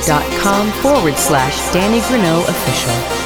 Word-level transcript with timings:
facebook.com 0.00 0.72
forward 0.82 1.16
slash 1.18 1.72
Danny 1.72 2.00
Grunow 2.00 2.48
Official. 2.48 3.19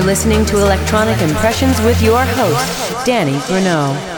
You're 0.00 0.06
listening 0.06 0.46
to 0.46 0.56
Electronic 0.56 1.20
Impressions 1.20 1.78
with 1.82 2.00
your 2.00 2.24
host, 2.24 3.04
Danny 3.04 3.34
Grunow. 3.40 4.09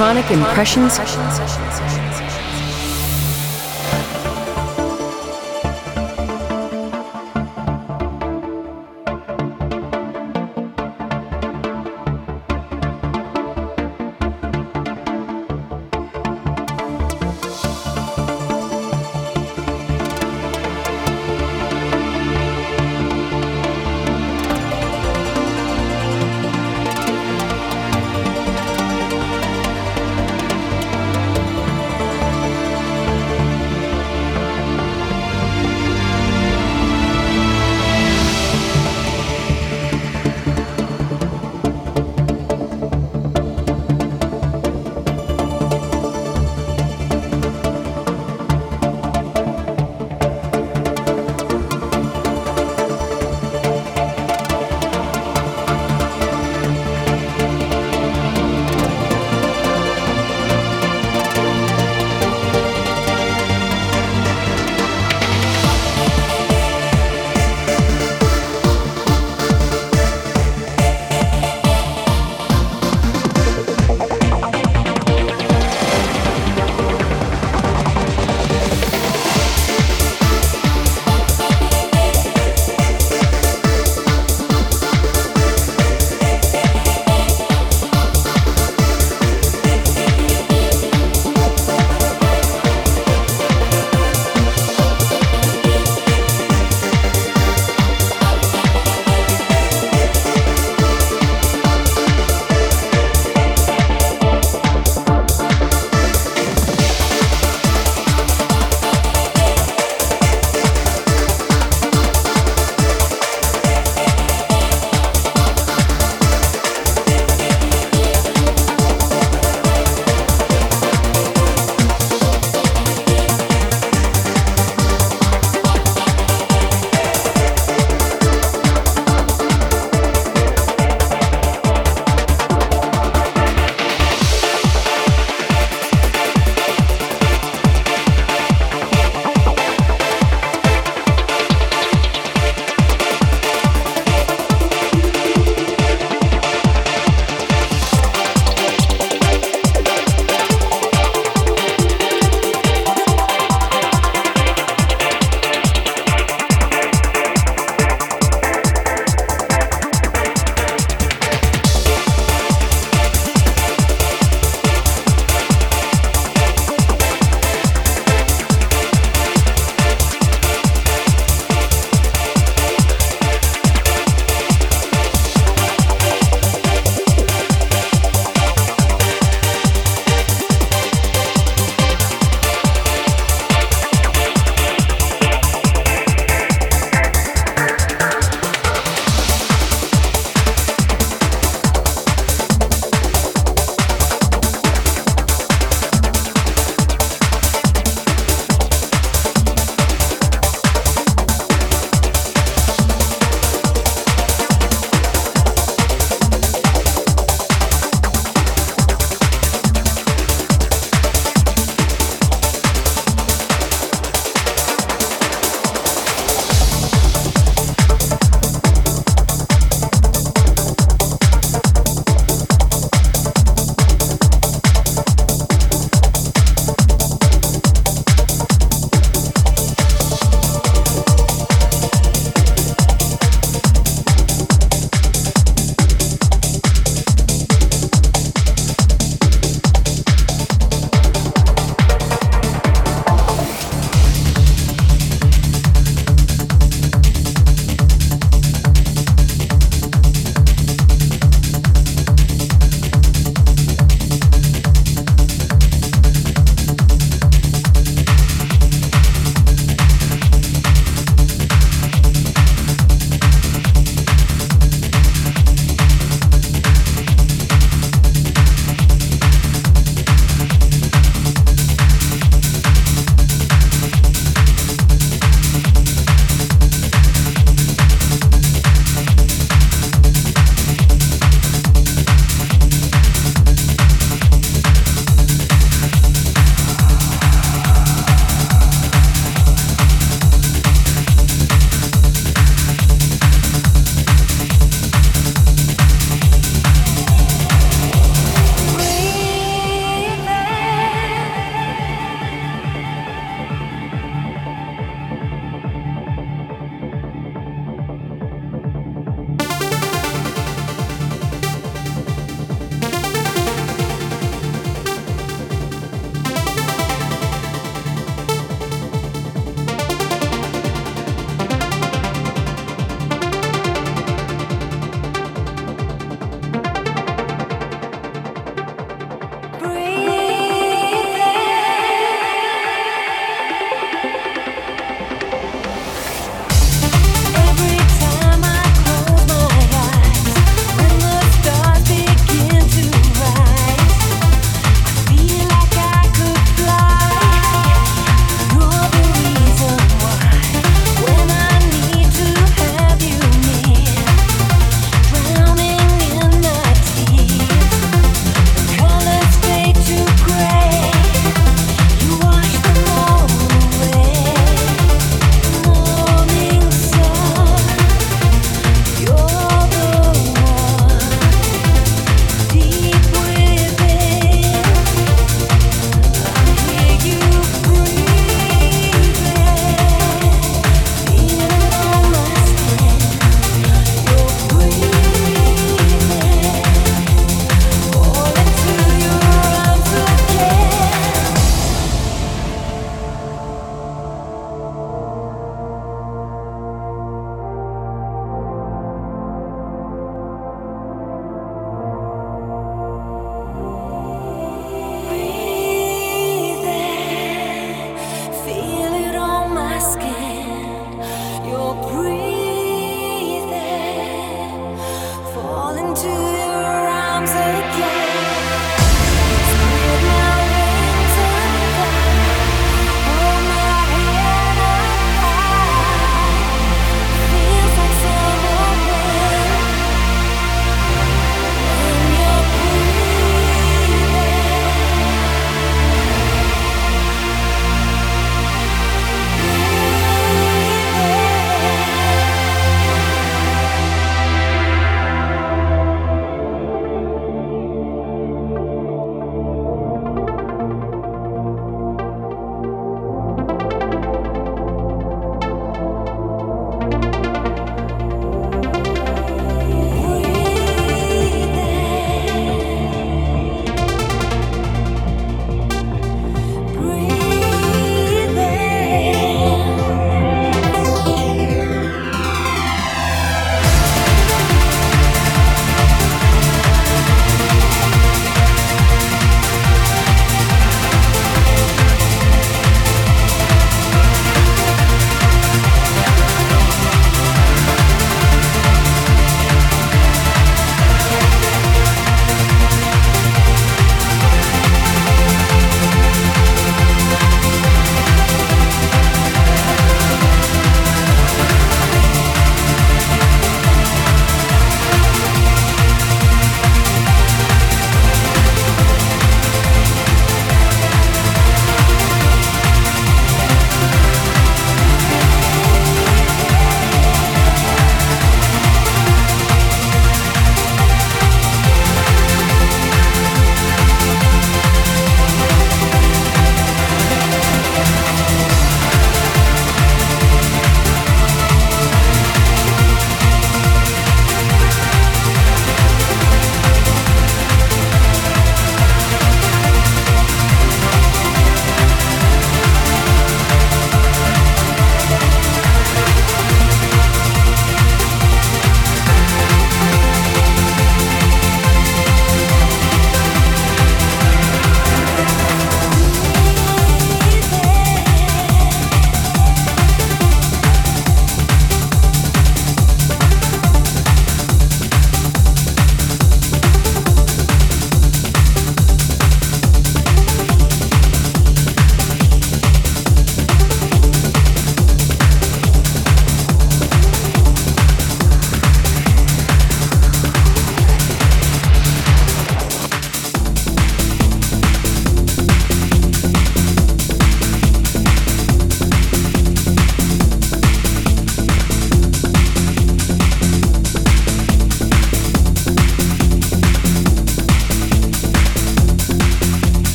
Electronic 0.00 0.30
Impressions 0.30 0.98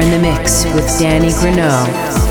in 0.00 0.10
the 0.10 0.18
mix 0.18 0.64
with 0.74 0.86
Danny 0.98 1.28
Grunow. 1.28 2.29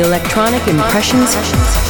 Electronic 0.00 0.66
Impressions. 0.66 1.89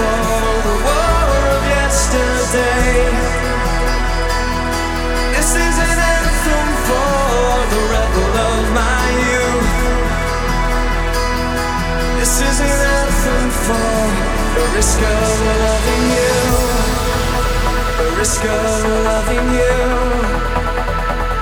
follow 0.00 0.56
the 0.68 0.76
war 0.86 1.28
of 1.54 1.62
yesterday. 1.76 2.96
This 5.36 5.50
is 5.66 5.76
an 5.88 5.98
anthem 6.16 6.68
for 6.88 7.52
the 7.72 7.80
rebel 7.92 8.34
of 8.50 8.62
my 8.80 9.04
youth. 9.30 9.70
This 12.18 12.34
is 12.48 12.56
an 12.68 12.78
anthem 12.96 13.44
for 13.66 14.00
the 14.56 14.64
risk 14.76 15.00
of 15.14 15.30
loving 15.64 16.04
you. 16.16 16.36
The 18.00 18.08
risk 18.20 18.42
of 18.44 18.72
loving 19.08 19.48
you. 19.60 19.76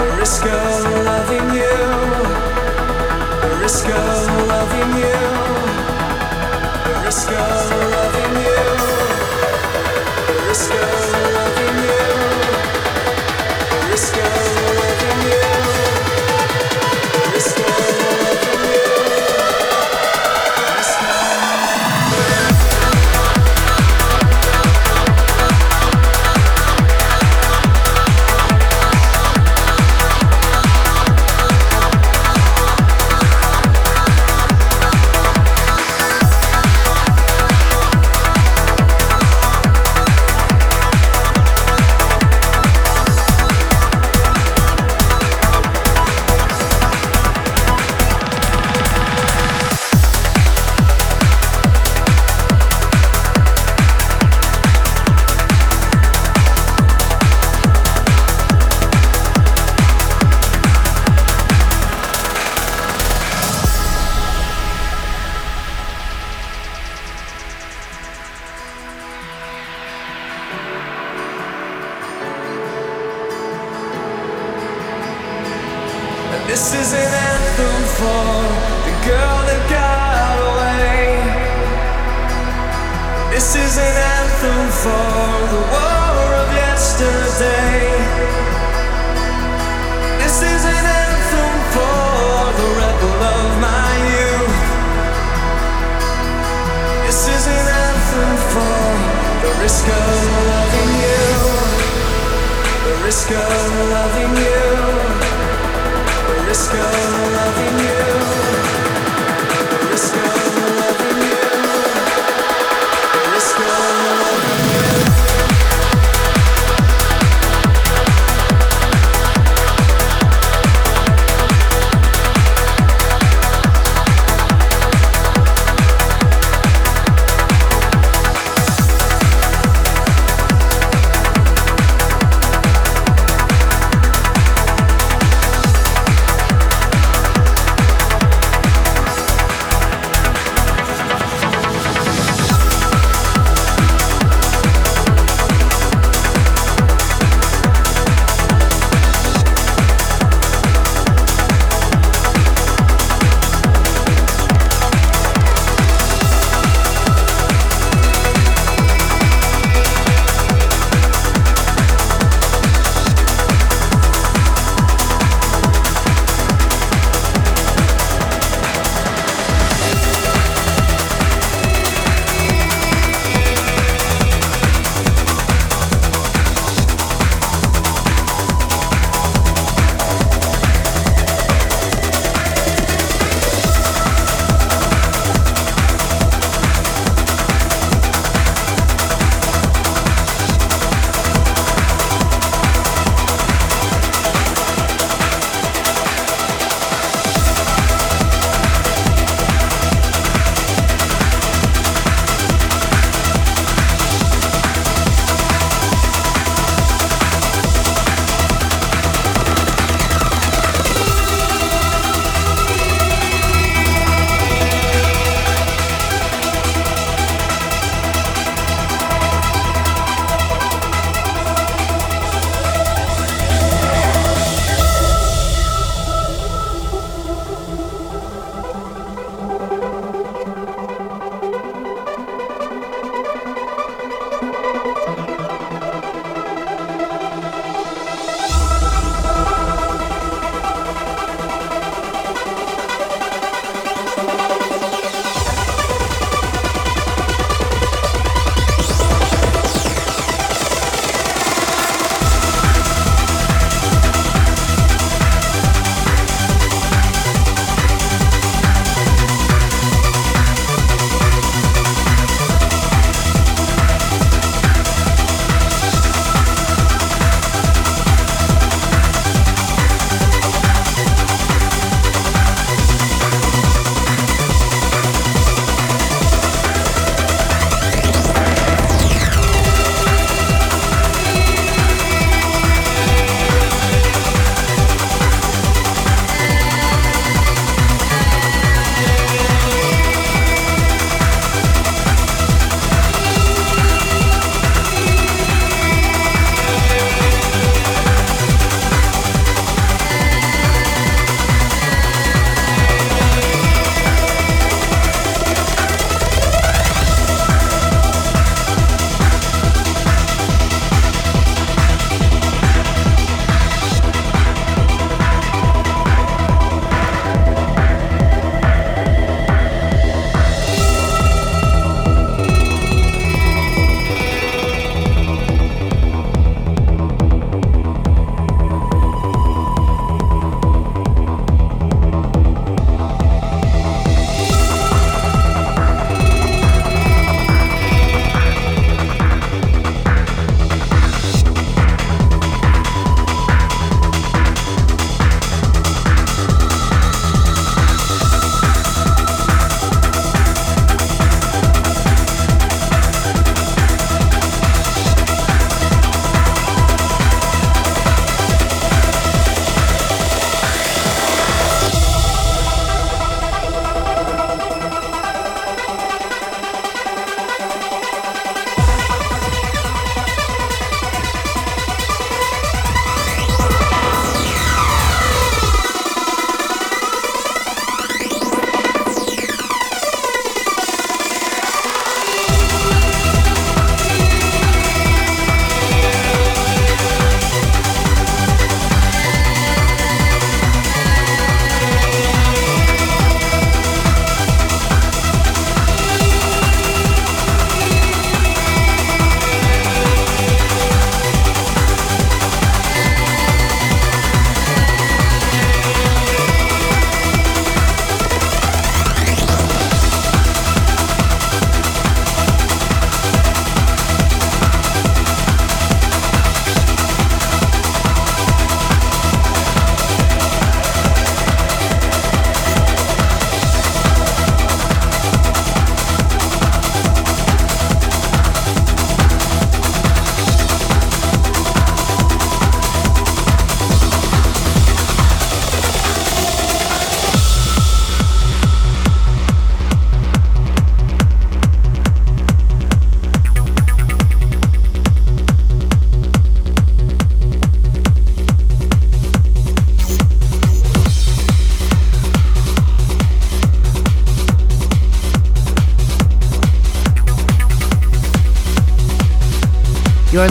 The 0.00 0.08
risk 0.20 0.44
of 0.44 0.78
loving 1.10 1.48
you. 1.60 1.76
The 3.42 3.50
risk 3.62 3.86
of 3.86 4.18
loving 4.52 4.90
you. 5.02 5.18
The 6.86 6.94
risk 7.06 7.30
of. 7.30 8.07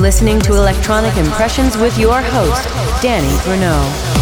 Listening 0.08 0.40
to 0.40 0.54
Electronic 0.54 1.18
Impressions 1.18 1.76
with 1.76 1.98
your 1.98 2.22
host, 2.22 2.64
Danny 3.04 3.28
Grunow. 3.40 4.17